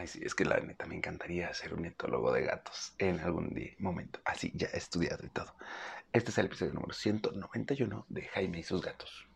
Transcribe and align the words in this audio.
Ay, 0.00 0.06
sí, 0.06 0.18
es 0.22 0.34
que 0.34 0.46
la 0.46 0.58
neta 0.58 0.86
me 0.86 0.96
encantaría 0.96 1.52
ser 1.52 1.74
un 1.74 1.84
etólogo 1.84 2.32
de 2.32 2.40
gatos 2.40 2.94
en 2.96 3.20
algún 3.20 3.50
día, 3.50 3.74
momento. 3.76 4.18
Así, 4.24 4.50
ya 4.54 4.66
he 4.72 4.78
estudiado 4.78 5.26
y 5.26 5.28
todo. 5.28 5.54
Este 6.14 6.30
es 6.30 6.38
el 6.38 6.46
episodio 6.46 6.72
número 6.72 6.94
191 6.94 8.06
de 8.08 8.22
Jaime 8.22 8.60
y 8.60 8.62
sus 8.62 8.80
gatos. 8.80 9.26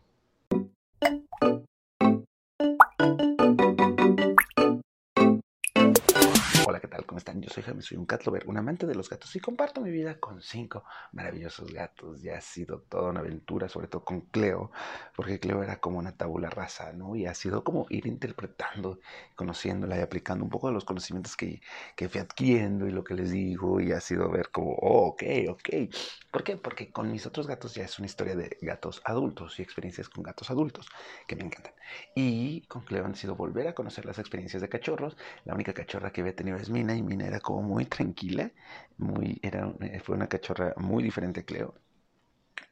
Están? 7.35 7.41
Yo 7.41 7.49
soy 7.49 7.63
Jaime, 7.63 7.81
soy 7.81 7.97
un 7.97 8.05
cat 8.05 8.25
lover, 8.25 8.43
un 8.47 8.57
amante 8.57 8.85
de 8.85 8.95
los 8.95 9.09
gatos 9.09 9.35
y 9.35 9.39
comparto 9.39 9.81
mi 9.81 9.91
vida 9.91 10.19
con 10.19 10.41
cinco 10.41 10.83
maravillosos 11.11 11.71
gatos. 11.71 12.21
Ya 12.21 12.37
ha 12.37 12.41
sido 12.41 12.79
toda 12.81 13.09
una 13.09 13.19
aventura, 13.19 13.69
sobre 13.69 13.87
todo 13.87 14.03
con 14.03 14.21
Cleo, 14.21 14.71
porque 15.15 15.39
Cleo 15.39 15.63
era 15.63 15.79
como 15.79 15.99
una 15.99 16.15
tabula 16.15 16.49
rasa, 16.49 16.93
¿no? 16.93 17.15
Y 17.15 17.25
ha 17.25 17.33
sido 17.33 17.63
como 17.63 17.85
ir 17.89 18.07
interpretando, 18.07 18.99
conociéndola 19.35 19.97
y 19.97 20.01
aplicando 20.01 20.43
un 20.43 20.49
poco 20.49 20.67
de 20.67 20.73
los 20.73 20.85
conocimientos 20.85 21.35
que, 21.35 21.61
que 21.95 22.09
fui 22.09 22.21
adquiriendo 22.21 22.87
y 22.87 22.91
lo 22.91 23.03
que 23.03 23.13
les 23.13 23.31
digo, 23.31 23.79
y 23.81 23.91
ha 23.91 23.99
sido 24.01 24.29
ver 24.29 24.49
como, 24.51 24.73
oh, 24.75 25.07
ok, 25.09 25.23
ok. 25.49 25.69
¿Por 26.31 26.43
qué? 26.43 26.57
Porque 26.57 26.91
con 26.91 27.11
mis 27.11 27.25
otros 27.25 27.47
gatos 27.47 27.73
ya 27.75 27.83
es 27.85 27.97
una 27.99 28.07
historia 28.07 28.35
de 28.35 28.57
gatos 28.61 29.01
adultos 29.05 29.59
y 29.59 29.61
experiencias 29.63 30.09
con 30.09 30.23
gatos 30.23 30.49
adultos 30.49 30.87
que 31.27 31.35
me 31.35 31.43
encantan. 31.43 31.73
Y 32.15 32.61
con 32.67 32.83
Cleo 32.83 33.05
han 33.05 33.15
sido 33.15 33.35
volver 33.35 33.67
a 33.67 33.73
conocer 33.73 34.05
las 34.05 34.19
experiencias 34.19 34.61
de 34.61 34.69
cachorros. 34.69 35.15
La 35.43 35.53
única 35.53 35.73
cachorra 35.73 36.11
que 36.11 36.21
había 36.21 36.35
tenido 36.35 36.57
es 36.57 36.69
Mina 36.69 36.95
y 36.95 37.03
Mina 37.03 37.24
era 37.25 37.39
como 37.39 37.61
muy 37.61 37.85
tranquila, 37.85 38.51
muy, 38.97 39.39
era, 39.43 39.73
eh, 39.81 39.99
fue 39.99 40.15
una 40.15 40.27
cachorra 40.27 40.73
muy 40.77 41.03
diferente 41.03 41.41
a 41.41 41.43
Cleo. 41.45 41.75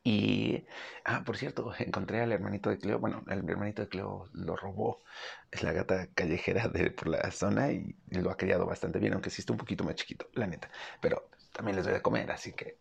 Y, 0.04 0.66
ah, 1.06 1.24
por 1.26 1.38
cierto, 1.38 1.72
encontré 1.80 2.22
al 2.22 2.32
hermanito 2.32 2.70
de 2.70 2.78
Cleo, 2.78 3.00
bueno, 3.00 3.24
el 3.28 3.48
hermanito 3.50 3.82
de 3.84 3.88
Cleo 3.90 4.30
lo 4.34 4.56
robó, 4.56 5.04
es 5.52 5.64
la 5.64 5.72
gata 5.72 6.08
callejera 6.14 6.68
de, 6.68 6.92
por 6.92 7.08
la 7.08 7.32
zona 7.32 7.72
y, 7.72 7.96
lo 8.10 8.30
ha 8.32 8.38
criado 8.38 8.66
bastante 8.66 9.00
bien, 9.00 9.14
aunque 9.14 9.30
sí 9.30 9.42
está 9.42 9.54
un 9.54 9.60
poquito 9.60 9.84
más 9.84 9.96
chiquito, 9.96 10.28
la 10.34 10.48
neta. 10.48 10.70
Pero 11.02 11.30
también 11.54 11.78
les 11.78 11.86
doy 11.86 11.94
de 11.94 12.02
comer, 12.02 12.32
así 12.32 12.54
que 12.54 12.80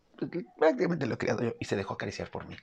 prácticamente 0.58 1.06
lo 1.06 1.14
he 1.14 1.18
criado 1.18 1.42
yo 1.42 1.54
y 1.58 1.64
se 1.64 1.76
dejó 1.76 1.94
acariciar 1.94 2.30
por 2.30 2.46
mí. 2.46 2.56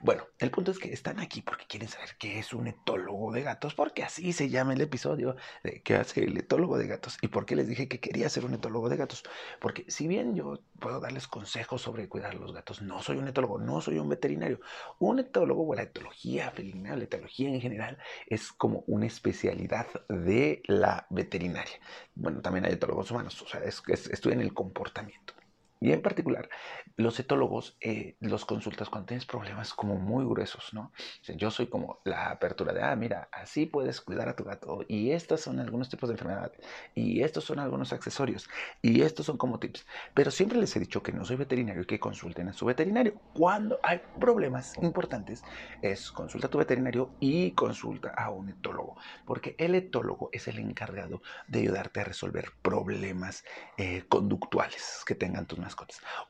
Bueno, 0.00 0.24
el 0.38 0.50
punto 0.50 0.70
es 0.70 0.78
que 0.78 0.92
están 0.92 1.20
aquí 1.20 1.42
porque 1.42 1.66
quieren 1.66 1.88
saber 1.88 2.10
qué 2.18 2.38
es 2.38 2.52
un 2.52 2.66
etólogo 2.66 3.32
de 3.32 3.42
gatos, 3.42 3.74
porque 3.74 4.02
así 4.02 4.32
se 4.32 4.48
llama 4.48 4.74
el 4.74 4.80
episodio 4.80 5.36
de 5.62 5.82
qué 5.82 5.96
hace 5.96 6.24
el 6.24 6.36
etólogo 6.36 6.78
de 6.78 6.86
gatos 6.86 7.18
y 7.22 7.28
por 7.28 7.46
qué 7.46 7.56
les 7.56 7.68
dije 7.68 7.88
que 7.88 8.00
quería 8.00 8.28
ser 8.28 8.44
un 8.44 8.54
etólogo 8.54 8.88
de 8.88 8.96
gatos. 8.96 9.24
Porque 9.60 9.84
si 9.88 10.06
bien 10.06 10.34
yo 10.34 10.60
puedo 10.78 11.00
darles 11.00 11.26
consejos 11.26 11.82
sobre 11.82 12.08
cuidar 12.08 12.32
a 12.32 12.38
los 12.38 12.52
gatos, 12.52 12.82
no 12.82 13.02
soy 13.02 13.18
un 13.18 13.28
etólogo, 13.28 13.58
no 13.58 13.80
soy 13.80 13.98
un 13.98 14.08
veterinario. 14.08 14.60
Un 14.98 15.18
etólogo 15.18 15.66
o 15.66 15.74
la 15.74 15.82
etología 15.82 16.50
felina, 16.50 16.96
la 16.96 17.04
etología 17.04 17.48
en 17.48 17.60
general, 17.60 17.98
es 18.26 18.52
como 18.52 18.84
una 18.86 19.06
especialidad 19.06 19.86
de 20.08 20.62
la 20.66 21.06
veterinaria. 21.10 21.78
Bueno, 22.14 22.40
también 22.40 22.64
hay 22.66 22.72
etólogos 22.72 23.10
humanos, 23.10 23.40
o 23.42 23.46
sea, 23.46 23.62
es, 23.62 23.82
es, 23.88 24.08
estudian 24.08 24.40
el 24.40 24.54
comportamiento. 24.54 25.34
Y 25.80 25.92
en 25.92 26.00
particular, 26.00 26.48
los 26.96 27.20
etólogos 27.20 27.76
eh, 27.80 28.16
los 28.20 28.44
consultas 28.44 28.88
cuando 28.88 29.06
tienes 29.06 29.26
problemas 29.26 29.74
como 29.74 29.96
muy 29.96 30.24
gruesos, 30.24 30.72
¿no? 30.72 30.92
Yo 31.36 31.50
soy 31.50 31.66
como 31.66 32.00
la 32.04 32.30
apertura 32.30 32.72
de, 32.72 32.82
ah, 32.82 32.96
mira, 32.96 33.28
así 33.30 33.66
puedes 33.66 34.00
cuidar 34.00 34.28
a 34.28 34.36
tu 34.36 34.44
gato. 34.44 34.84
Y 34.88 35.10
estos 35.10 35.42
son 35.42 35.60
algunos 35.60 35.88
tipos 35.88 36.08
de 36.08 36.14
enfermedad. 36.14 36.52
Y 36.94 37.22
estos 37.22 37.44
son 37.44 37.58
algunos 37.58 37.92
accesorios. 37.92 38.48
Y 38.80 39.02
estos 39.02 39.26
son 39.26 39.36
como 39.36 39.58
tips. 39.58 39.86
Pero 40.14 40.30
siempre 40.30 40.58
les 40.58 40.74
he 40.76 40.80
dicho 40.80 41.02
que 41.02 41.12
no 41.12 41.24
soy 41.24 41.36
veterinario 41.36 41.82
y 41.82 41.86
que 41.86 42.00
consulten 42.00 42.48
a 42.48 42.52
su 42.52 42.64
veterinario. 42.66 43.14
Cuando 43.34 43.78
hay 43.82 44.00
problemas 44.18 44.76
importantes, 44.82 45.42
es 45.82 46.10
consulta 46.10 46.46
a 46.46 46.50
tu 46.50 46.58
veterinario 46.58 47.10
y 47.20 47.52
consulta 47.52 48.10
a 48.16 48.30
un 48.30 48.48
etólogo. 48.48 48.96
Porque 49.24 49.54
el 49.58 49.74
etólogo 49.74 50.30
es 50.32 50.48
el 50.48 50.58
encargado 50.58 51.22
de 51.48 51.60
ayudarte 51.60 52.00
a 52.00 52.04
resolver 52.04 52.50
problemas 52.62 53.44
eh, 53.76 54.04
conductuales 54.08 55.04
que 55.06 55.14
tengan 55.14 55.46
tus 55.46 55.58
mascotas. 55.58 55.75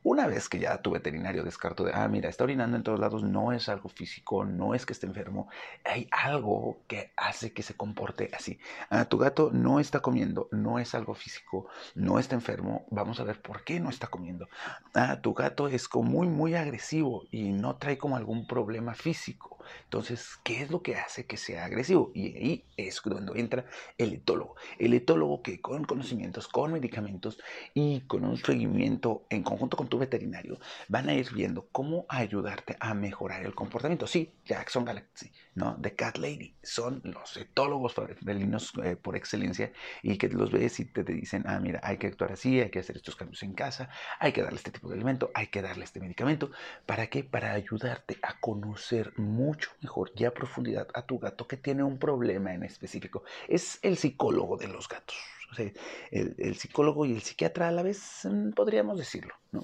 Una 0.03 0.27
vez 0.27 0.49
que 0.49 0.59
ya 0.59 0.83
tu 0.83 0.91
veterinario 0.91 1.43
descartó 1.45 1.85
de, 1.85 1.93
ah, 1.95 2.09
mira, 2.09 2.29
está 2.29 2.45
orinando 2.45 2.77
en 2.77 2.83
todos 2.83 3.01
lados, 3.01 3.23
no 3.23 3.53
es 3.53 3.69
algo 3.69 3.89
físico, 3.89 4.45
no 4.45 4.75
es 4.75 4.87
que 4.87 4.93
esté 4.93 5.07
enfermo, 5.07 5.49
hay 5.85 6.09
algo 6.11 6.79
que 6.87 7.13
hace 7.17 7.53
que 7.53 7.63
se 7.63 7.77
comporte 7.77 8.31
así. 8.35 8.59
Ah, 8.91 9.07
tu 9.07 9.19
gato 9.19 9.51
no 9.53 9.81
está 9.81 10.01
comiendo, 10.01 10.49
no 10.53 10.79
es 10.79 10.95
algo 10.95 11.15
físico, 11.15 11.69
no 11.95 12.19
está 12.19 12.35
enfermo, 12.35 12.87
vamos 12.91 13.21
a 13.21 13.25
ver 13.25 13.41
por 13.41 13.65
qué 13.65 13.81
no 13.81 13.91
está 13.91 14.09
comiendo. 14.09 14.49
Ah, 14.95 15.21
tu 15.21 15.35
gato 15.35 15.69
es 15.69 15.89
muy, 15.95 16.29
muy 16.29 16.55
agresivo 16.55 17.25
y 17.31 17.53
no 17.53 17.77
trae 17.77 17.99
como 17.99 18.17
algún 18.17 18.47
problema 18.47 18.95
físico. 18.95 19.56
Entonces, 19.85 20.31
¿qué 20.45 20.63
es 20.63 20.71
lo 20.71 20.83
que 20.83 20.97
hace 20.97 21.27
que 21.27 21.37
sea 21.37 21.65
agresivo? 21.65 22.11
Y 22.15 22.37
ahí 22.37 22.65
es 22.77 23.01
cuando 23.01 23.35
entra 23.35 23.67
el 23.99 24.15
etólogo. 24.15 24.57
El 24.79 24.95
etólogo 24.95 25.43
que 25.43 25.61
con 25.61 25.85
conocimientos, 25.85 26.49
con 26.49 26.73
medicamentos 26.73 27.39
y 27.75 28.01
con 28.03 28.25
un 28.25 28.37
seguimiento 28.37 29.27
en 29.31 29.43
conjunto 29.43 29.77
con 29.77 29.89
tu 29.89 29.99
veterinario 29.99 30.59
van 30.89 31.09
a 31.09 31.15
ir 31.15 31.33
viendo 31.33 31.69
cómo 31.73 32.07
ayudarte 32.09 32.77
a 32.81 32.95
mejorar 32.95 33.45
el 33.45 33.55
comportamiento. 33.55 34.07
Sí, 34.07 34.33
Jackson 34.45 34.85
Galaxy, 34.85 35.31
¿no? 35.55 35.77
The 35.81 35.95
Cat 35.95 36.19
Lady 36.19 36.55
son 36.63 37.01
los 37.05 37.37
etólogos 37.37 37.95
felinos 38.25 38.73
eh, 38.83 38.97
por 38.97 39.17
excelencia 39.17 39.73
y 40.03 40.19
que 40.19 40.29
los 40.29 40.51
ves 40.51 40.81
y 40.81 40.85
te, 40.87 41.05
te 41.05 41.13
dicen, 41.13 41.45
ah, 41.47 41.59
mira, 41.61 41.81
hay 41.83 41.99
que 41.99 42.07
actuar 42.07 42.33
así, 42.33 42.61
hay 42.61 42.71
que 42.71 42.81
hacer 42.81 42.97
estos 42.97 43.17
cambios 43.17 43.43
en 43.43 43.55
casa, 43.55 43.89
hay 44.19 44.33
que 44.33 44.43
darle 44.43 44.59
este 44.59 44.71
tipo 44.71 44.89
de 44.89 44.95
alimento, 44.95 45.31
hay 45.35 45.49
que 45.49 45.63
darle 45.63 45.85
este 45.85 46.01
medicamento. 46.01 46.51
¿Para 46.85 47.09
qué? 47.09 47.25
Para 47.25 47.53
ayudarte 47.53 48.19
a 48.23 48.39
conocer 48.41 49.13
mucho 49.17 49.56
mejor 49.81 50.13
y 50.15 50.25
a 50.25 50.35
profundidad 50.35 50.89
a 50.95 51.03
tu 51.03 51.19
gato 51.19 51.47
que 51.47 51.57
tiene 51.57 51.83
un 51.83 51.99
problema 51.99 52.55
en 52.55 52.63
específico. 52.63 53.25
Es 53.49 53.79
el 53.83 53.97
psicólogo 53.97 54.57
de 54.57 54.69
los 54.69 54.89
gatos. 54.89 55.17
O 55.51 55.55
sea, 55.55 55.71
el, 56.11 56.57
psicólogo 56.57 57.07
y 57.07 57.13
el 57.13 57.23
psiquiatra 57.23 57.69
a 57.69 57.73
la 57.73 57.83
vez, 57.83 58.23
mm, 58.25 58.51
podríamos 58.51 58.99
decirlo, 58.99 59.35
¿no? 59.53 59.63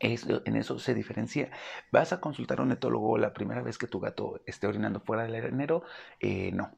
en 0.00 0.56
eso 0.56 0.78
se 0.78 0.94
diferencia. 0.94 1.50
Vas 1.90 2.12
a 2.12 2.20
consultar 2.20 2.60
a 2.60 2.62
un 2.62 2.72
etólogo 2.72 3.18
la 3.18 3.32
primera 3.32 3.62
vez 3.62 3.78
que 3.78 3.86
tu 3.86 4.00
gato 4.00 4.40
esté 4.46 4.66
orinando 4.66 5.00
fuera 5.00 5.24
del 5.24 5.34
arenero, 5.34 5.84
eh, 6.20 6.52
no, 6.52 6.76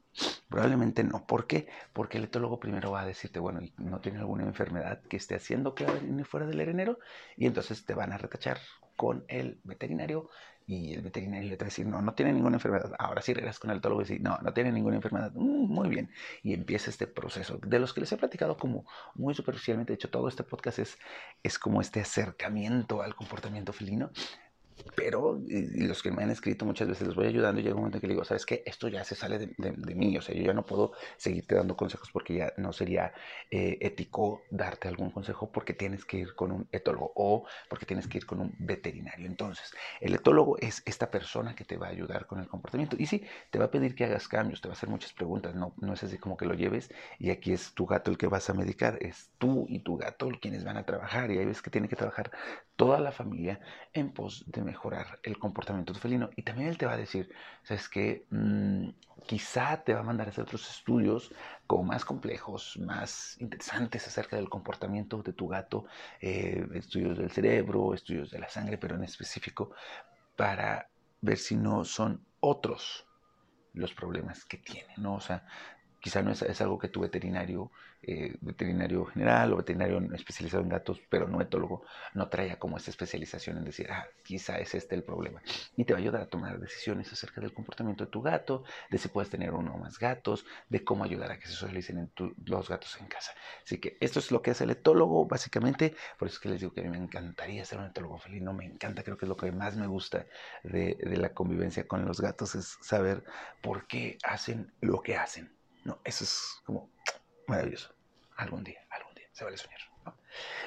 probablemente 0.49 1.03
no. 1.03 1.25
¿Por 1.25 1.47
qué? 1.47 1.67
Porque 1.93 2.17
el 2.17 2.25
etólogo 2.25 2.59
primero 2.59 2.91
va 2.91 3.01
a 3.01 3.05
decirte, 3.05 3.39
bueno, 3.39 3.59
¿no 3.77 3.99
tiene 3.99 4.19
alguna 4.19 4.43
enfermedad 4.43 5.01
que 5.09 5.17
esté 5.17 5.35
haciendo 5.35 5.75
que 5.75 5.85
orine 5.85 6.23
fuera 6.23 6.45
del 6.45 6.59
arenero? 6.59 6.99
Y 7.35 7.47
entonces 7.47 7.85
te 7.85 7.93
van 7.93 8.13
a 8.13 8.17
retachar 8.17 8.59
con 8.95 9.25
el 9.27 9.59
veterinario 9.63 10.29
y 10.67 10.93
el 10.93 11.01
veterinario 11.01 11.49
le 11.49 11.55
va 11.55 11.63
a 11.63 11.65
decir, 11.65 11.87
no, 11.87 12.01
no 12.01 12.13
tiene 12.13 12.33
ninguna 12.33 12.57
enfermedad. 12.57 12.91
Ahora 12.99 13.21
sí 13.21 13.33
regresas 13.33 13.57
con 13.57 13.71
el 13.71 13.77
etólogo 13.77 14.01
y 14.01 14.03
dices, 14.03 14.21
no, 14.21 14.37
no 14.43 14.53
tiene 14.53 14.73
ninguna 14.73 14.97
enfermedad. 14.97 15.31
Mm, 15.33 15.71
muy 15.73 15.87
bien. 15.87 16.11
Y 16.43 16.53
empieza 16.53 16.89
este 16.89 17.07
proceso 17.07 17.57
de 17.65 17.79
los 17.79 17.93
que 17.93 18.01
les 18.01 18.11
he 18.11 18.17
platicado 18.17 18.57
como 18.57 18.85
muy 19.15 19.33
superficialmente. 19.33 19.93
De 19.93 19.95
hecho, 19.95 20.09
todo 20.09 20.27
este 20.27 20.43
podcast 20.43 20.79
es, 20.79 20.97
es 21.41 21.57
como 21.57 21.79
este 21.79 22.01
acercamiento 22.01 23.01
al 23.01 23.15
comportamiento 23.15 23.71
felino 23.71 24.11
pero 24.95 25.39
los 25.47 26.01
que 26.01 26.11
me 26.11 26.23
han 26.23 26.31
escrito 26.31 26.65
muchas 26.65 26.87
veces 26.87 27.07
les 27.07 27.15
voy 27.15 27.27
ayudando 27.27 27.59
y 27.59 27.63
llega 27.63 27.75
un 27.75 27.81
momento 27.81 27.99
que 27.99 28.07
le 28.07 28.13
digo, 28.13 28.25
¿sabes 28.25 28.45
qué? 28.45 28.63
Esto 28.65 28.87
ya 28.87 29.03
se 29.03 29.15
sale 29.15 29.37
de, 29.39 29.53
de, 29.57 29.71
de 29.71 29.95
mí, 29.95 30.17
o 30.17 30.21
sea, 30.21 30.35
yo 30.35 30.43
ya 30.43 30.53
no 30.53 30.65
puedo 30.65 30.93
seguirte 31.17 31.55
dando 31.55 31.75
consejos 31.75 32.09
porque 32.11 32.35
ya 32.35 32.53
no 32.57 32.73
sería 32.73 33.13
eh, 33.51 33.77
ético 33.81 34.41
darte 34.49 34.87
algún 34.87 35.11
consejo 35.11 35.51
porque 35.51 35.73
tienes 35.73 36.05
que 36.05 36.17
ir 36.17 36.35
con 36.35 36.51
un 36.51 36.67
etólogo 36.71 37.11
o 37.15 37.45
porque 37.69 37.85
tienes 37.85 38.07
que 38.07 38.19
ir 38.19 38.25
con 38.25 38.41
un 38.41 38.55
veterinario. 38.59 39.25
Entonces, 39.25 39.71
el 40.01 40.15
etólogo 40.15 40.57
es 40.59 40.83
esta 40.85 41.11
persona 41.11 41.55
que 41.55 41.63
te 41.63 41.77
va 41.77 41.87
a 41.87 41.91
ayudar 41.91 42.25
con 42.25 42.39
el 42.39 42.47
comportamiento 42.47 42.95
y 42.99 43.05
sí, 43.05 43.25
te 43.51 43.59
va 43.59 43.65
a 43.65 43.71
pedir 43.71 43.95
que 43.95 44.05
hagas 44.05 44.27
cambios, 44.27 44.61
te 44.61 44.67
va 44.67 44.73
a 44.73 44.77
hacer 44.77 44.89
muchas 44.89 45.13
preguntas, 45.13 45.55
no, 45.55 45.73
no 45.77 45.93
es 45.93 46.03
así 46.03 46.17
como 46.17 46.37
que 46.37 46.45
lo 46.45 46.53
lleves 46.53 46.89
y 47.19 47.29
aquí 47.29 47.53
es 47.53 47.73
tu 47.73 47.85
gato 47.85 48.11
el 48.11 48.17
que 48.17 48.27
vas 48.27 48.49
a 48.49 48.53
medicar, 48.53 48.97
es 49.01 49.31
tú 49.37 49.65
y 49.69 49.79
tu 49.79 49.97
gato 49.97 50.29
quienes 50.41 50.63
van 50.63 50.77
a 50.77 50.85
trabajar 50.85 51.31
y 51.31 51.37
hay 51.37 51.45
veces 51.45 51.61
que 51.61 51.69
tiene 51.69 51.87
que 51.87 51.95
trabajar 51.95 52.31
toda 52.75 52.99
la 52.99 53.11
familia 53.11 53.59
en 53.93 54.11
pos 54.11 54.43
de 54.47 54.61
mejorar 54.67 55.19
el 55.23 55.39
comportamiento 55.39 55.93
felino. 55.95 56.29
Y 56.35 56.43
también 56.43 56.69
él 56.69 56.77
te 56.77 56.85
va 56.85 56.93
a 56.93 56.97
decir, 56.97 57.33
¿sabes 57.63 57.89
qué? 57.89 58.25
Mm, 58.29 58.89
quizá 59.25 59.83
te 59.83 59.93
va 59.93 60.01
a 60.01 60.03
mandar 60.03 60.27
a 60.27 60.29
hacer 60.31 60.43
otros 60.43 60.69
estudios 60.69 61.33
como 61.65 61.83
más 61.83 62.05
complejos, 62.05 62.77
más 62.77 63.37
interesantes 63.39 64.05
acerca 64.07 64.35
del 64.35 64.49
comportamiento 64.49 65.23
de 65.23 65.33
tu 65.33 65.47
gato, 65.47 65.85
eh, 66.21 66.67
estudios 66.75 67.17
del 67.17 67.31
cerebro, 67.31 67.93
estudios 67.93 68.29
de 68.29 68.39
la 68.39 68.49
sangre, 68.49 68.77
pero 68.77 68.95
en 68.95 69.03
específico, 69.03 69.71
para 70.35 70.89
ver 71.21 71.37
si 71.37 71.55
no 71.55 71.83
son 71.83 72.25
otros 72.39 73.07
los 73.73 73.93
problemas 73.93 74.45
que 74.45 74.57
tiene, 74.57 74.93
¿no? 74.97 75.15
O 75.15 75.21
sea, 75.21 75.45
quizá 75.99 76.21
no 76.21 76.31
es, 76.31 76.41
es, 76.41 76.61
algo 76.61 76.77
que 76.77 76.87
tu 76.87 77.01
veterinario, 77.01 77.71
eh, 78.01 78.35
veterinario 78.41 79.05
general 79.05 79.53
o 79.53 79.57
veterinario 79.57 79.99
especializado 80.13 80.63
en 80.63 80.69
gatos, 80.69 81.01
pero 81.09 81.27
no 81.27 81.41
etólogo, 81.41 81.83
no 82.13 82.29
traiga 82.29 82.57
como 82.57 82.77
esta 82.77 82.91
especialización 82.91 83.57
en 83.57 83.65
decir, 83.65 83.91
ah, 83.91 84.05
quizá 84.23 84.57
es 84.59 84.75
este 84.75 84.95
el 84.95 85.03
problema. 85.03 85.41
Y 85.75 85.85
te 85.85 85.93
va 85.93 85.99
a 85.99 86.01
ayudar 86.01 86.21
a 86.21 86.27
tomar 86.27 86.59
decisiones 86.59 87.11
acerca 87.11 87.41
del 87.41 87.53
comportamiento 87.53 88.05
de 88.05 88.11
tu 88.11 88.21
gato, 88.21 88.63
de 88.89 88.97
si 88.97 89.07
puedes 89.09 89.29
tener 89.29 89.51
uno 89.53 89.75
o 89.75 89.77
más 89.77 89.99
gatos, 89.99 90.45
de 90.69 90.83
cómo 90.83 91.03
ayudar 91.03 91.31
a 91.31 91.39
que 91.39 91.47
se 91.47 91.53
socialicen 91.53 92.11
los 92.45 92.69
gatos 92.69 92.97
en 92.99 93.07
casa. 93.07 93.33
Así 93.63 93.79
que 93.79 93.97
esto 93.99 94.19
es 94.19 94.31
lo 94.31 94.41
que 94.41 94.51
hace 94.51 94.63
el 94.63 94.71
etólogo, 94.71 95.25
básicamente. 95.25 95.95
Por 96.17 96.27
eso 96.27 96.35
es 96.35 96.39
que 96.39 96.49
les 96.49 96.59
digo 96.59 96.73
que 96.73 96.81
a 96.81 96.83
mí 96.83 96.89
me 96.89 96.97
encantaría 96.97 97.65
ser 97.65 97.79
un 97.79 97.85
etólogo 97.85 98.17
felino, 98.17 98.53
me 98.53 98.65
encanta, 98.65 99.03
creo 99.03 99.17
que 99.17 99.25
es 99.25 99.29
lo 99.29 99.37
que 99.37 99.51
más 99.51 99.75
me 99.75 99.87
gusta 99.87 100.25
de, 100.63 100.95
de 100.95 101.17
la 101.17 101.33
convivencia 101.33 101.87
con 101.87 102.05
los 102.05 102.21
gatos, 102.21 102.55
es 102.55 102.77
saber 102.81 103.23
por 103.61 103.87
qué 103.87 104.17
hacen 104.23 104.71
lo 104.81 105.01
que 105.01 105.15
hacen. 105.15 105.56
No, 105.87 106.01
eso 106.03 106.25
es 106.25 106.61
como 106.65 106.91
maravilloso. 107.47 107.95
algún 108.35 108.61
día, 108.61 108.85
algún 108.89 109.15
día, 109.15 109.29
se 109.31 109.45
vale 109.45 109.55
soñar. 109.55 109.79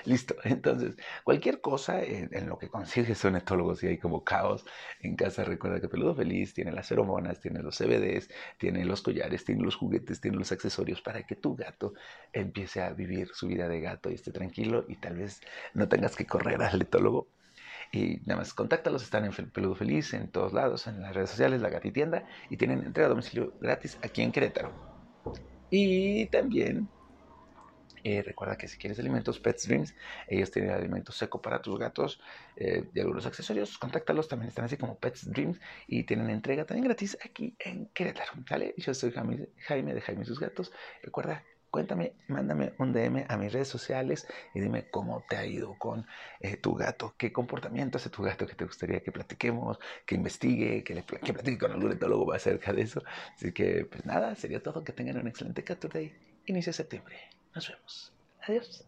Listo, 0.07 0.35
entonces, 0.45 0.97
cualquier 1.25 1.61
cosa 1.61 2.03
en, 2.03 2.49
lo 2.49 2.59
que 2.59 2.71
consigues 2.71 3.23
un 3.27 3.37
etólogo, 3.37 3.77
si 3.77 3.87
hay 3.87 3.99
como 3.99 4.25
caos 4.25 4.65
en 5.03 5.17
casa, 5.17 5.45
recuerda 5.45 5.79
que 5.79 5.91
Peludo 5.91 6.15
Feliz 6.15 6.55
tiene 6.55 6.73
las 6.73 6.89
feromonas, 6.89 7.39
tiene 7.39 7.63
los 7.63 7.77
CBDs, 7.77 8.31
tiene 8.57 8.83
los 8.87 9.03
collares, 9.03 9.45
tiene 9.45 9.63
los 9.63 9.77
juguetes, 9.77 10.23
tiene 10.23 10.39
los 10.39 10.53
accesorios 10.53 11.03
para 11.03 11.23
que 11.27 11.37
tu 11.37 11.55
gato 11.55 11.93
empiece 12.33 12.81
a 12.81 12.95
vivir 12.95 13.29
su 13.35 13.47
vida 13.47 13.69
de 13.69 13.83
gato 13.83 14.11
y 14.11 14.15
esté 14.15 14.33
tranquilo 14.33 14.87
y 14.89 14.97
tal 14.97 15.19
vez 15.19 15.43
no 15.75 15.87
tengas 15.87 16.17
que 16.17 16.25
correr 16.25 16.63
al 16.63 16.81
etólogo. 16.81 17.29
Y 17.93 18.21
nada 18.25 18.39
más, 18.39 18.55
contáctalos, 18.55 19.03
están 19.03 19.27
en 19.27 19.33
Peludo 19.51 19.75
Feliz 19.75 20.15
en 20.15 20.31
todos 20.31 20.55
lados, 20.55 20.87
en 20.87 21.03
las 21.03 21.15
redes 21.15 21.29
sociales, 21.29 21.61
la 21.61 21.69
gatitienda, 21.69 22.27
y 22.49 22.57
tienen 22.57 22.85
entrega 22.85 23.07
a 23.07 23.11
domicilio 23.11 23.53
gratis 23.61 23.99
aquí 24.03 24.23
en 24.23 24.33
Querétaro. 24.33 24.90
Y 25.71 26.27
también 26.27 26.89
eh, 28.03 28.23
recuerda 28.23 28.57
que 28.57 28.69
si 28.69 28.79
quieres 28.79 28.99
alimentos 28.99 29.39
Pets 29.39 29.69
Dreams, 29.69 29.95
ellos 30.27 30.51
tienen 30.51 30.71
alimento 30.71 31.13
seco 31.13 31.41
para 31.43 31.61
tus 31.61 31.79
gatos 31.79 32.21
eh, 32.57 32.89
y 32.95 33.01
algunos 33.01 33.27
accesorios. 33.27 33.77
Contáctalos, 33.79 34.29
también 34.29 34.49
están 34.49 34.65
así 34.65 34.77
como 34.77 34.99
Pets 34.99 35.31
Dreams 35.31 35.61
y 35.87 36.05
tienen 36.05 36.31
entrega 36.31 36.65
también 36.65 36.85
gratis 36.85 37.19
aquí 37.25 37.57
en 37.59 37.87
Querétaro. 37.89 38.33
Yo 38.77 38.95
soy 38.95 39.13
Jaime, 39.13 39.49
Jaime 39.67 39.95
de 39.95 40.01
Jaime 40.01 40.23
y 40.23 40.27
sus 40.27 40.41
gatos. 40.41 40.73
Recuerda, 41.03 41.45
Cuéntame, 41.71 42.15
mándame 42.27 42.73
un 42.79 42.93
DM 42.93 43.27
a 43.29 43.37
mis 43.37 43.53
redes 43.53 43.69
sociales 43.69 44.27
y 44.55 44.61
dime 44.61 44.91
cómo 44.91 45.25
te 45.29 45.37
ha 45.37 45.47
ido 45.47 45.79
con 45.79 46.05
eh, 46.41 46.57
tu 46.57 46.75
gato, 46.75 47.15
qué 47.17 47.33
comportamiento 47.33 47.99
hace 47.99 48.11
tu 48.11 48.23
gato 48.23 48.47
que 48.47 48.55
te 48.55 48.65
gustaría 48.65 49.01
que 49.01 49.13
platiquemos, 49.13 49.79
que 50.05 50.17
investigue, 50.17 50.83
que, 50.83 50.95
le, 50.95 51.03
platique 51.03 51.59
con 51.59 51.71
algún 51.71 51.93
etólogo 51.93 52.33
acerca 52.33 52.73
de 52.73 52.83
eso. 52.83 53.03
Así 53.37 53.53
que, 53.53 53.85
pues 53.85 54.05
nada, 54.05 54.35
sería 54.35 54.63
todo. 54.63 54.83
Que 54.83 54.93
tengan 54.93 55.19
un 55.19 55.29
excelente 55.29 55.63
Cat 55.63 55.79
Today, 55.79 56.13
inicio 56.47 56.71
de 56.71 56.75
septiembre. 56.75 57.17
Nos 57.55 57.69
vemos. 57.69 58.13
Adiós. 58.43 58.87